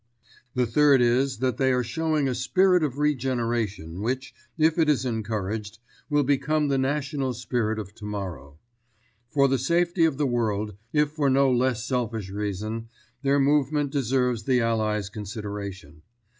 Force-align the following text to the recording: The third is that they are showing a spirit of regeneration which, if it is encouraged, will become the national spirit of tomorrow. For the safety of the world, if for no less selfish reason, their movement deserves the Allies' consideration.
The 0.55 0.65
third 0.65 0.99
is 0.99 1.37
that 1.37 1.57
they 1.57 1.71
are 1.71 1.83
showing 1.83 2.27
a 2.27 2.33
spirit 2.33 2.81
of 2.81 2.97
regeneration 2.97 4.01
which, 4.01 4.33
if 4.57 4.79
it 4.79 4.89
is 4.89 5.05
encouraged, 5.05 5.77
will 6.09 6.23
become 6.23 6.69
the 6.69 6.79
national 6.79 7.33
spirit 7.35 7.77
of 7.77 7.93
tomorrow. 7.93 8.57
For 9.29 9.47
the 9.47 9.59
safety 9.59 10.05
of 10.05 10.17
the 10.17 10.25
world, 10.25 10.75
if 10.91 11.11
for 11.11 11.29
no 11.29 11.51
less 11.51 11.85
selfish 11.85 12.31
reason, 12.31 12.89
their 13.21 13.39
movement 13.39 13.91
deserves 13.91 14.41
the 14.45 14.59
Allies' 14.59 15.09
consideration. 15.11 16.01